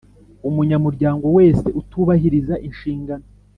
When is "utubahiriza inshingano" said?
1.81-3.25